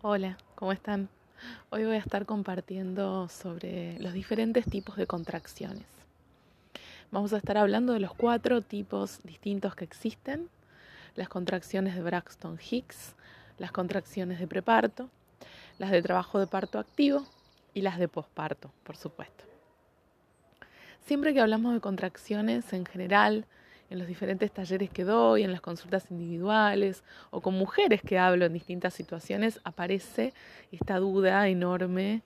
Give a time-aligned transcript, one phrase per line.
[0.00, 1.08] Hola, ¿cómo están?
[1.70, 5.86] Hoy voy a estar compartiendo sobre los diferentes tipos de contracciones.
[7.10, 10.48] Vamos a estar hablando de los cuatro tipos distintos que existen,
[11.16, 13.16] las contracciones de Braxton Hicks,
[13.58, 15.10] las contracciones de preparto,
[15.78, 17.26] las de trabajo de parto activo
[17.74, 19.42] y las de posparto, por supuesto.
[21.06, 23.46] Siempre que hablamos de contracciones en general,
[23.90, 28.44] en los diferentes talleres que doy, en las consultas individuales o con mujeres que hablo
[28.44, 30.34] en distintas situaciones, aparece
[30.72, 32.22] esta duda enorme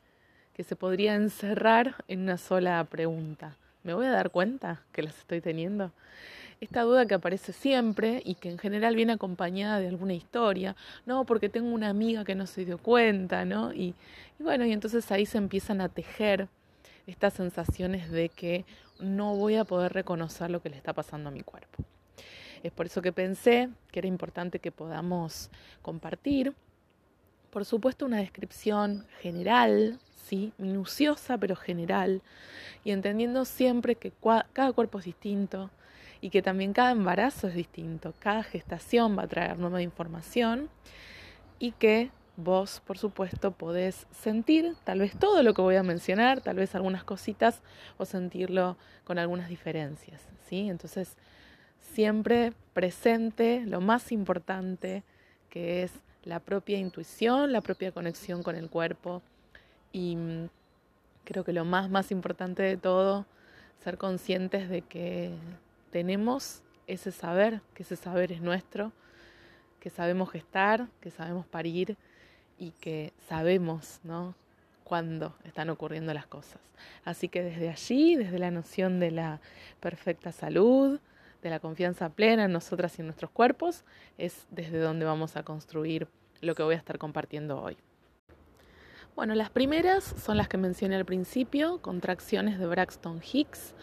[0.54, 3.56] que se podría encerrar en una sola pregunta.
[3.84, 5.92] ¿Me voy a dar cuenta que las estoy teniendo?
[6.60, 11.24] Esta duda que aparece siempre y que en general viene acompañada de alguna historia, no,
[11.24, 13.72] porque tengo una amiga que no se dio cuenta, ¿no?
[13.72, 13.94] Y,
[14.38, 16.48] y bueno, y entonces ahí se empiezan a tejer
[17.06, 18.64] estas sensaciones de que
[19.00, 21.84] no voy a poder reconocer lo que le está pasando a mi cuerpo.
[22.62, 25.50] Es por eso que pensé que era importante que podamos
[25.82, 26.54] compartir,
[27.50, 32.22] por supuesto, una descripción general, sí, minuciosa pero general,
[32.84, 34.12] y entendiendo siempre que
[34.52, 35.70] cada cuerpo es distinto
[36.20, 40.70] y que también cada embarazo es distinto, cada gestación va a traer nueva información
[41.58, 46.40] y que Vos, por supuesto, podés sentir tal vez todo lo que voy a mencionar,
[46.40, 47.60] tal vez algunas cositas
[47.98, 50.70] o sentirlo con algunas diferencias, ¿sí?
[50.70, 51.16] Entonces,
[51.78, 55.02] siempre presente lo más importante
[55.50, 55.92] que es
[56.24, 59.20] la propia intuición, la propia conexión con el cuerpo
[59.92, 60.48] y mm,
[61.24, 63.26] creo que lo más más importante de todo
[63.84, 65.32] ser conscientes de que
[65.90, 68.92] tenemos ese saber, que ese saber es nuestro,
[69.80, 71.98] que sabemos gestar, que sabemos parir
[72.62, 74.36] y que sabemos, ¿no?
[74.84, 76.60] Cuándo están ocurriendo las cosas.
[77.04, 79.40] Así que desde allí, desde la noción de la
[79.80, 81.00] perfecta salud,
[81.42, 83.84] de la confianza plena en nosotras y en nuestros cuerpos,
[84.16, 86.06] es desde donde vamos a construir
[86.40, 87.76] lo que voy a estar compartiendo hoy.
[89.16, 93.74] Bueno, las primeras son las que mencioné al principio, contracciones de Braxton Hicks.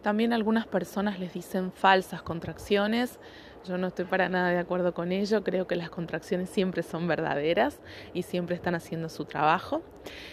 [0.00, 3.18] También algunas personas les dicen falsas contracciones.
[3.66, 5.42] Yo no estoy para nada de acuerdo con ello.
[5.44, 7.80] Creo que las contracciones siempre son verdaderas
[8.14, 9.82] y siempre están haciendo su trabajo.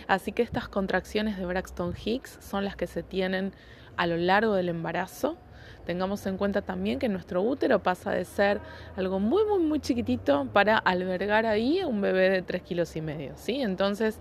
[0.07, 3.53] Así que estas contracciones de Braxton Hicks son las que se tienen
[3.97, 5.37] a lo largo del embarazo.
[5.85, 8.59] Tengamos en cuenta también que nuestro útero pasa de ser
[8.95, 13.33] algo muy, muy, muy chiquitito para albergar ahí un bebé de 3 kilos y medio.
[13.35, 13.61] ¿sí?
[13.61, 14.19] Entonces,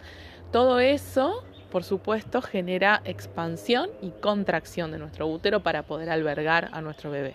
[0.53, 6.81] todo eso, por supuesto, genera expansión y contracción de nuestro útero para poder albergar a
[6.81, 7.35] nuestro bebé.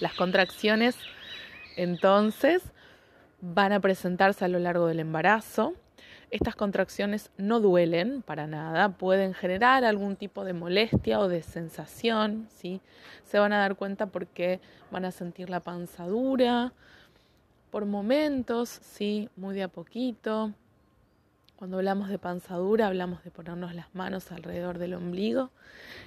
[0.00, 0.96] Las contracciones,
[1.76, 2.62] entonces,
[3.40, 5.74] van a presentarse a lo largo del embarazo.
[6.30, 12.46] Estas contracciones no duelen para nada, pueden generar algún tipo de molestia o de sensación,
[12.50, 12.80] ¿sí?
[13.24, 16.72] Se van a dar cuenta porque van a sentir la panza dura
[17.70, 19.28] por momentos, ¿sí?
[19.36, 20.52] Muy de a poquito.
[21.60, 25.50] Cuando hablamos de panza dura, hablamos de ponernos las manos alrededor del ombligo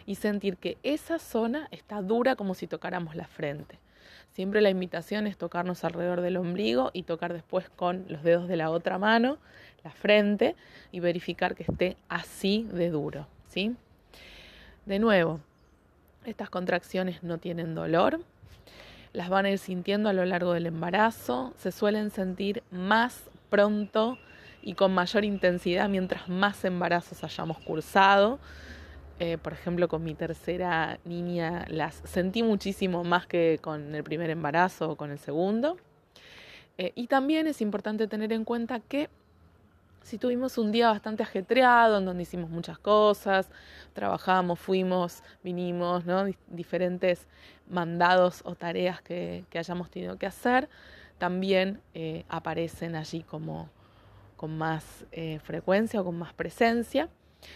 [0.08, 3.78] y sentir que esa zona está dura como si tocáramos la frente.
[4.32, 8.56] Siempre la invitación es tocarnos alrededor del ombligo y tocar después con los dedos de
[8.56, 9.38] la otra mano
[9.84, 10.56] la frente
[10.92, 13.76] y verificar que esté así de duro, ¿sí?
[14.88, 15.40] De nuevo,
[16.26, 18.22] estas contracciones no tienen dolor,
[19.12, 24.18] las van a ir sintiendo a lo largo del embarazo, se suelen sentir más pronto
[24.64, 28.40] y con mayor intensidad mientras más embarazos hayamos cursado.
[29.20, 34.30] Eh, por ejemplo, con mi tercera niña las sentí muchísimo más que con el primer
[34.30, 35.78] embarazo o con el segundo.
[36.78, 39.10] Eh, y también es importante tener en cuenta que
[40.02, 43.50] si tuvimos un día bastante ajetreado, en donde hicimos muchas cosas,
[43.94, 46.26] trabajamos, fuimos, vinimos, ¿no?
[46.48, 47.28] diferentes
[47.70, 50.70] mandados o tareas que, hayamos tenido que hacer,
[51.20, 53.70] también eh, aparecen allí como
[54.44, 55.06] con más
[55.42, 57.08] frecuencia o con más presencia.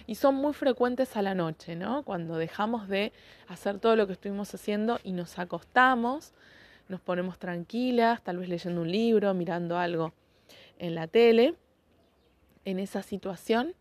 [0.06, 2.04] Y son muy frecuentes a la noche, ¿no?
[2.04, 3.12] Cuando dejamos de
[3.50, 6.34] hacer todo lo que estuvimos haciendo y nos acostamos,
[6.88, 10.14] nos ponemos tranquilas, tal vez leyendo un libro, mirando algo
[10.80, 11.56] en la tele.
[12.64, 13.76] En esa situación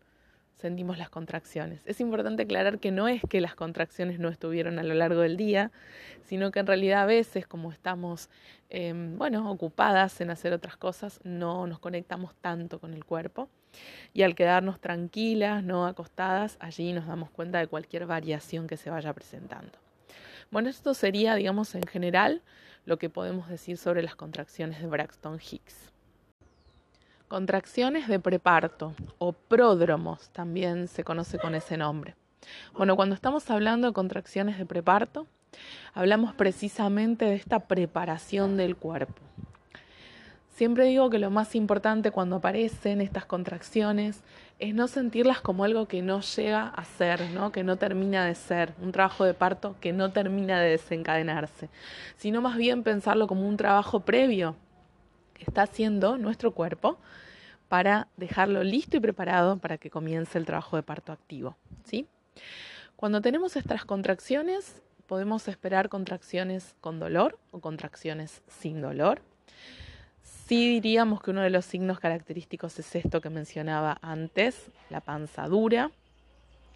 [0.57, 1.81] sentimos las contracciones.
[1.85, 5.37] Es importante aclarar que no es que las contracciones no estuvieron a lo largo del
[5.37, 5.71] día,
[6.25, 8.29] sino que en realidad a veces, como estamos,
[8.69, 13.49] em, bueno, ocupadas en hacer otras cosas, no nos conectamos tanto con el cuerpo.
[14.13, 18.89] Y al quedarnos tranquilas, no acostadas, allí nos damos cuenta de cualquier variación que se
[18.89, 19.77] vaya presentando.
[20.49, 22.41] Bueno, esto sería, digamos, en general
[22.85, 25.96] lo que podemos decir sobre las contracciones de Braxton Hicks.
[27.27, 32.15] Contracciones de preparto o pródromos también se conoce con ese nombre.
[32.71, 35.27] Bueno, cuando estamos hablando de contracciones de preparto,
[35.93, 39.21] hablamos precisamente de esta preparación del cuerpo.
[40.55, 44.21] Siempre digo que lo más importante cuando aparecen estas contracciones
[44.57, 47.51] es no sentirlas como algo que no llega a ser, ¿no?
[47.51, 51.67] que no termina de ser, un trabajo de parto que no termina de desencadenarse,
[52.15, 54.55] sino más bien pensarlo como un trabajo previo
[55.37, 56.97] que está haciendo nuestro cuerpo
[57.67, 61.57] para dejarlo listo y preparado para que comience el trabajo de parto activo.
[61.83, 62.07] ¿sí?
[62.95, 69.21] Cuando tenemos estas contracciones, podemos esperar contracciones con dolor o contracciones sin dolor.
[70.21, 75.47] Sí diríamos que uno de los signos característicos es esto que mencionaba antes, la panza
[75.47, 75.91] dura.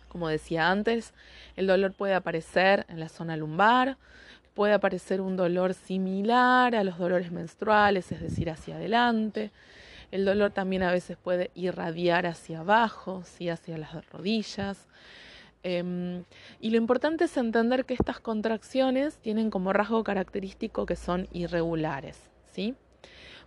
[0.10, 1.14] Como decía antes,
[1.56, 3.98] el dolor puede aparecer en la zona lumbar,
[4.54, 9.52] puede aparecer un dolor similar a los dolores menstruales, es decir, hacia adelante.
[10.12, 13.50] El dolor también a veces puede irradiar hacia abajo, ¿sí?
[13.50, 14.88] hacia las rodillas.
[15.64, 16.24] Em,
[16.60, 22.30] y lo importante es entender que estas contracciones tienen como rasgo característico que son irregulares.
[22.52, 22.76] ¿sí?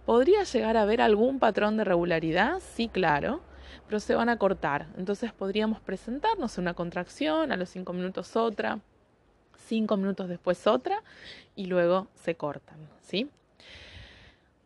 [0.07, 2.61] ¿Podría llegar a haber algún patrón de regularidad?
[2.61, 3.41] Sí, claro,
[3.87, 4.87] pero se van a cortar.
[4.97, 8.81] Entonces podríamos presentarnos una contracción, a los cinco minutos otra,
[9.67, 11.03] cinco minutos después otra
[11.57, 13.31] y luego se cortan, ¿sí?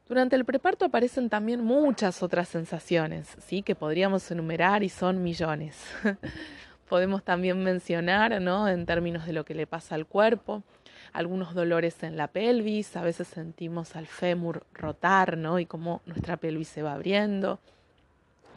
[0.09, 3.63] Durante el preparto aparecen también muchas otras sensaciones, ¿sí?
[3.63, 5.77] Que podríamos enumerar y son millones.
[6.89, 8.69] Podemos también mencionar, ¿no?
[8.69, 10.63] En términos de lo que le pasa al cuerpo,
[11.13, 15.59] algunos dolores en la pelvis, a veces sentimos al fémur rotar, ¿no?
[15.59, 17.61] Y cómo nuestra pelvis se va abriendo.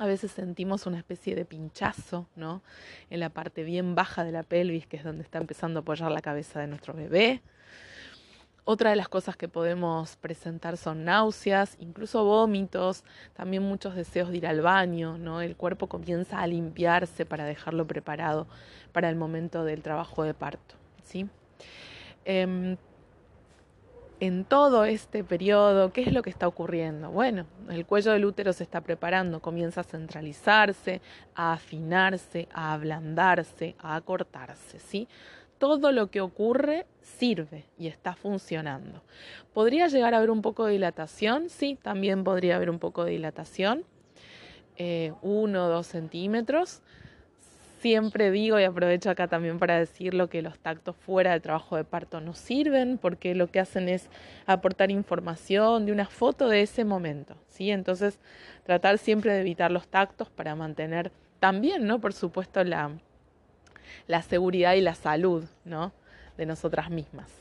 [0.02, 2.64] A veces sentimos una especie de pinchazo, ¿no?
[3.12, 6.10] En la parte bien baja de la pelvis, que es donde está empezando a apoyar
[6.10, 7.44] la cabeza de nuestro bebé.
[8.64, 13.04] Otra de las cosas que podemos presentar son náuseas, incluso vómitos,
[13.36, 15.40] también muchos deseos de ir al baño, ¿no?
[15.40, 18.48] El cuerpo comienza a limpiarse para dejarlo preparado
[18.94, 21.30] para el momento del trabajo de parto, ¿sí?
[22.26, 22.76] Em,
[24.22, 27.10] en todo este periodo, ¿qué es lo que está ocurriendo?
[27.10, 31.02] Bueno, el cuello del útero se está preparando, comienza a centralizarse,
[31.34, 35.08] a afinarse, a ablandarse, a acortarse, ¿sí?
[35.58, 39.02] Todo lo que ocurre sirve y está funcionando.
[39.56, 41.50] ¿Podría llegar a haber un poco de dilatación?
[41.50, 43.86] Sí, también podría haber un poco de dilatación,
[44.78, 46.84] eh, uno o dos centímetros
[47.82, 51.84] Siempre digo y aprovecho acá también para decirlo que los tactos fuera del trabajo de
[51.84, 54.08] parto no sirven porque lo que hacen es
[54.46, 57.72] aportar información de una foto de ese momento, ¿sí?
[57.72, 58.20] Entonces,
[58.66, 62.00] tratar siempre de evitar los tactos para mantener también, ¿no?
[62.00, 62.92] Por supuesto, la,
[64.06, 65.92] la seguridad y la salud, ¿no?
[66.38, 67.32] De nosotras mismas.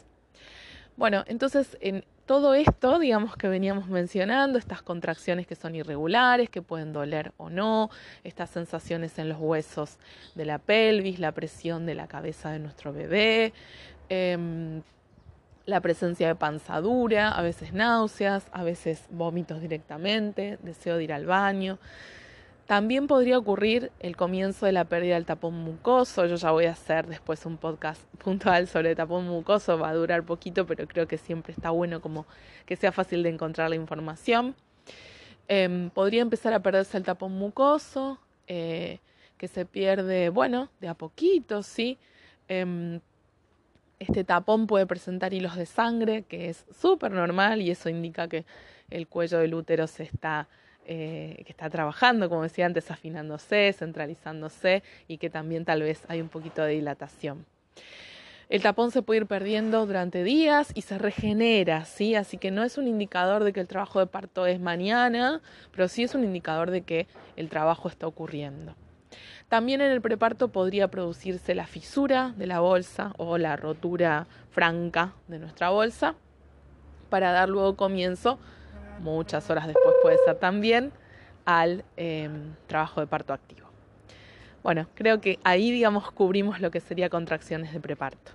[0.97, 6.63] Bueno, entonces en todo esto, digamos que veníamos mencionando, estas contracciones que son irregulares, que
[6.63, 7.91] pueden doler o no,
[8.23, 9.99] estas sensaciones en los huesos
[10.37, 13.53] de la pelvis, la presión de la cabeza de nuestro bebé,
[14.09, 14.81] em,
[15.67, 21.27] la presencia de panzadura, a veces náuseas, a veces vómitos directamente, deseo de ir al
[21.27, 21.81] baño.
[22.71, 26.27] También podría ocurrir el comienzo de la pérdida del tapón mucoso.
[26.27, 29.77] Yo ya voy a hacer después un podcast puntual sobre el tapón mucoso.
[29.77, 32.27] Va a durar poquito, pero creo que siempre está bueno como
[32.67, 34.55] que sea fácil de encontrar la información.
[35.49, 39.01] Em, podría empezar a perderse el tapón mucoso, eh,
[39.37, 41.99] que se pierde, bueno, de a poquito, ¿sí?
[42.47, 43.01] Em,
[43.99, 48.45] este tapón puede presentar hilos de sangre, que es súper normal y eso indica que
[48.91, 50.47] el cuello del útero se está
[50.87, 56.21] eh, que está trabajando, como decía antes, afinándose, centralizándose y que también tal vez hay
[56.21, 57.47] un poquito de dilatación.
[58.49, 62.17] El tapón se puede ir perdiendo durante días y se regenera, ¿sí?
[62.17, 65.41] Así que no es un indicador de que el trabajo de parto es mañana,
[65.71, 68.75] pero sí es un indicador de que el trabajo está ocurriendo.
[69.49, 75.13] También en el preparto podría producirse la fisura de la bolsa o la rotura franca
[75.29, 76.17] de nuestra bolsa
[77.09, 78.41] para dar luego comienzo
[79.01, 80.93] muchas horas después puede ser también,
[81.45, 83.69] al em, trabajo de parto activo.
[84.63, 88.33] Bueno, creo que ahí, digamos, cubrimos lo que sería contracciones de preparto.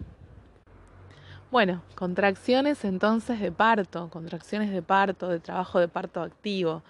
[1.51, 6.81] Bueno, contracciones entonces de parto, contracciones de parto, de trabajo de parto activo.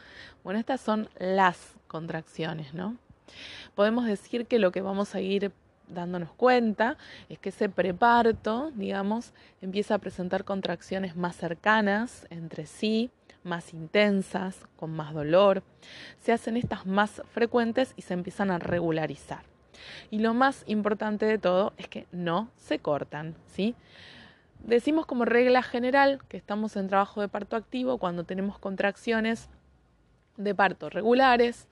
[0.44, 2.96] Bueno, estas son las contracciones, ¿no?
[3.76, 5.52] Podemos decir que lo que vamos a ir
[5.88, 6.98] dándonos cuenta
[7.30, 13.12] es que ese preparto, digamos, empieza a presentar contracciones más cercanas entre sí,
[13.46, 15.64] más intensas, con más dolor,
[16.20, 19.44] se hacen estas más frecuentes y se empiezan a regularizar.
[20.10, 23.76] Y lo más importante de todo es que no se cortan, ¿sí?
[24.60, 29.50] Decimos como regla general que estamos en trabajo de parto activo cuando tenemos contracciones
[30.38, 31.68] de parto regulares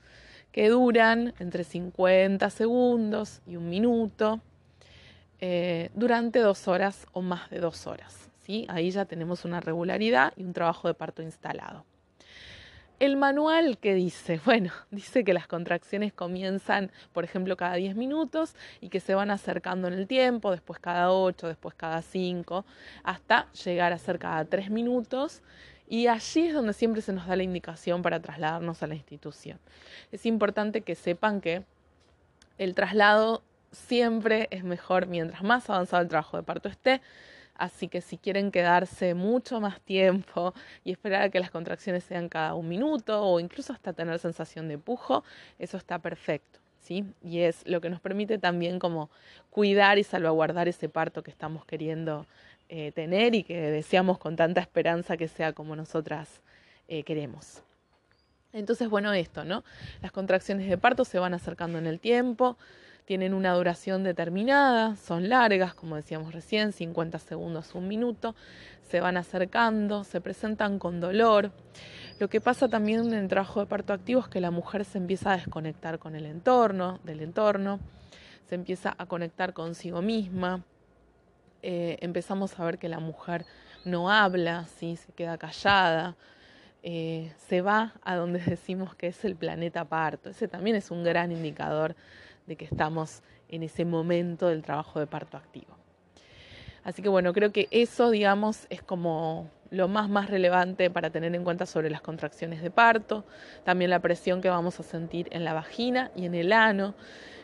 [0.52, 4.40] que duran entre 50 segundos y un minuto
[5.42, 8.30] eh, durante dos horas o más de dos horas.
[8.68, 11.86] Ahí ya tenemos una regularidad y un trabajo de parto instalado.
[13.00, 18.56] El manual que dice, bueno, dice que las contracciones comienzan, por ejemplo, cada 10 minutos
[18.82, 22.66] y que se van acercando en el tiempo, después cada 8, después cada 5,
[23.04, 25.42] hasta llegar a ser cada 3 minutos.
[25.88, 29.60] Y allí es donde siempre se nos da la indicación para trasladarnos a la institución.
[30.12, 31.64] Es importante que sepan que
[32.58, 37.02] el traslado siempre es mejor mientras más avanzado el trabajo de parto esté,
[37.56, 42.30] Así que si quieren quedarse mucho más tiempo y esperar a que las contracciones sean
[42.30, 45.24] cada un minuto o incluso hasta tener sensación de pujo,
[45.60, 46.60] eso está perfecto.
[46.82, 47.06] ¿sí?
[47.24, 49.10] Y es lo que nos permite también como
[49.50, 52.26] cuidar y salvaguardar ese parto que estamos queriendo
[52.70, 56.42] eh, tener y que deseamos con tanta esperanza que sea como nosotras
[56.88, 57.62] eh, queremos.
[58.52, 59.64] Entonces, bueno, esto, ¿no?
[60.02, 62.58] Las contracciones de parto se van acercando en el tiempo,
[63.06, 68.36] tienen una duración determinada, son largas, como decíamos recién, 50 segundos, un minuto,
[68.82, 71.52] se van acercando, se presentan con dolor.
[72.20, 74.98] Lo que pasa también en el trabajo de parto activo es que la mujer se
[74.98, 77.80] empieza a desconectar con el entorno, del entorno,
[78.48, 80.64] se empieza a conectar consigo misma,
[81.62, 83.46] eh, empezamos a ver que la mujer
[83.86, 84.96] no habla, ¿sí?
[84.96, 86.16] se queda callada,
[86.84, 90.30] eh, se va a donde decimos que es el planeta parto.
[90.30, 91.96] Ese también es un gran indicador
[92.48, 95.78] de que estamos en ese momento del trabajo de parto activo.
[96.84, 101.34] Así que bueno, creo que eso, digamos, es como lo más más relevante para tener
[101.34, 103.26] en cuenta sobre las contracciones de parto,
[103.64, 106.94] también la presión que vamos a sentir en la vagina y en el ano,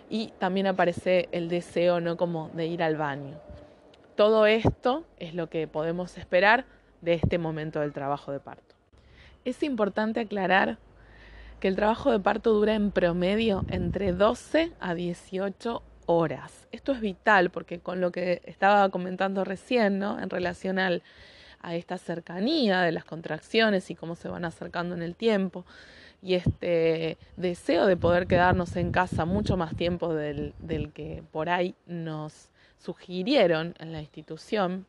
[0.10, 2.18] y también aparece el deseo, ¿no?
[2.18, 3.39] Como de ir al baño.
[4.15, 6.65] Todo esto es lo que podemos esperar
[7.01, 8.75] de este momento del trabajo de parto.
[9.46, 10.77] Es importante aclarar
[11.60, 16.68] que el trabajo de parto dura en promedio entre 12 a 18 horas.
[16.72, 20.20] Esto es vital porque con lo que estaba comentando recién, ¿no?
[20.20, 21.04] En relación al,
[21.62, 25.66] a esta cercanía de las contracciones y cómo se van acercando en el tiempo
[26.22, 31.50] y este deseo de poder quedarnos en casa mucho más tiempo del, del que por
[31.50, 34.86] ahí nos sugirieron en la institución,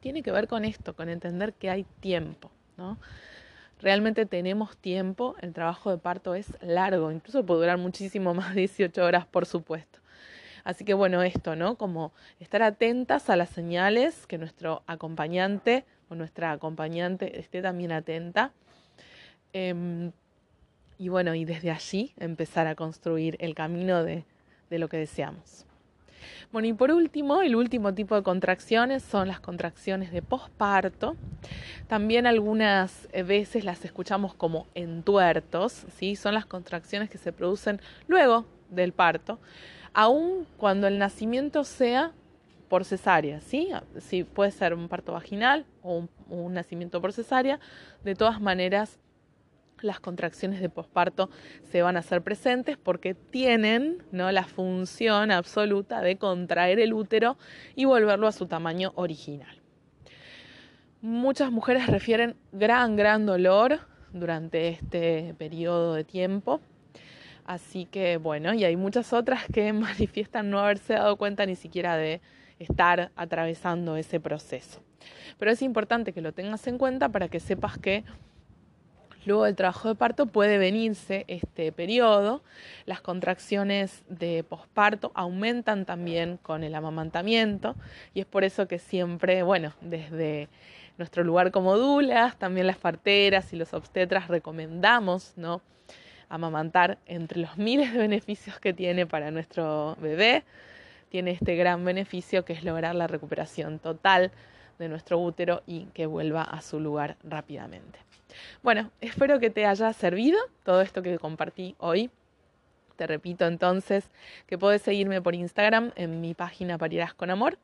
[0.00, 2.98] tiene que ver con esto, con entender que hay tiempo, ¿no?
[3.80, 8.60] Realmente tenemos tiempo, el trabajo de parto es largo, incluso puede durar muchísimo más de
[8.62, 10.00] 18 horas, por supuesto.
[10.64, 11.76] Así que bueno, esto, ¿no?
[11.76, 18.52] Como estar atentas a las señales, que nuestro acompañante o nuestra acompañante esté también atenta.
[19.52, 20.12] Em,
[20.98, 24.24] y bueno, y desde allí empezar a construir el camino de
[24.70, 25.67] lo que deseamos.
[26.52, 31.16] Bueno, y por último, el último tipo de contracciones son las contracciones de posparto.
[31.86, 36.16] También algunas veces las escuchamos como entuertos, ¿sí?
[36.16, 39.38] Son las contracciones que se producen luego del parto,
[39.94, 42.12] aun cuando el nacimiento sea
[42.68, 43.70] por cesárea, ¿sí?
[43.98, 47.58] Sí, puede ser un parto vaginal o un nacimiento por cesárea,
[48.04, 48.98] de todas maneras
[49.82, 51.30] las contracciones de posparto
[51.70, 54.30] se van a hacer presentes porque tienen ¿no?
[54.32, 57.36] la función absoluta de contraer el útero
[57.74, 59.60] y volverlo a su tamaño original.
[61.00, 63.80] Muchas mujeres refieren gran, gran dolor
[64.12, 66.60] durante este periodo de tiempo.
[67.44, 71.96] Así que bueno, y hay muchas otras que manifiestan no haberse dado cuenta ni siquiera
[71.96, 72.20] de
[72.58, 74.82] estar atravesando ese proceso.
[75.38, 78.04] Pero es importante que lo tengas en cuenta para que sepas que
[79.24, 82.42] Luego del trabajo de parto puede venirse este periodo.
[82.86, 87.74] Las contracciones de posparto aumentan también con el amamantamiento
[88.14, 90.48] y es por eso que siempre, bueno, desde
[90.98, 95.62] nuestro lugar como dulas, también las parteras y los obstetras recomendamos, ¿no?
[96.28, 100.44] Amamantar entre los miles de beneficios que tiene para nuestro bebé,
[101.08, 104.30] tiene este gran beneficio que es lograr la recuperación total
[104.78, 107.98] de nuestro útero y que vuelva a su lugar rápidamente.
[108.62, 112.10] Bueno, espero que te haya servido todo esto que compartí hoy.
[112.96, 114.10] Te repito entonces
[114.46, 117.58] que puedes seguirme por Instagram en mi página Parirás con Amor,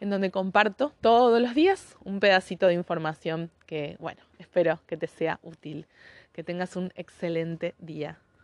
[0.00, 5.06] en donde comparto todos los días un pedacito de información que, bueno, espero que te
[5.06, 5.86] sea útil.
[6.32, 8.18] Que tengas un excelente día.